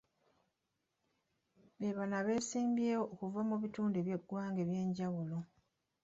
Be 1.79 1.89
bano 1.97 2.15
abeesimbyewo 2.21 3.03
okuva 3.13 3.41
mu 3.49 3.55
bintu 3.61 3.99
by'eggwanga 4.05 4.59
eby'enjawulo. 4.65 5.37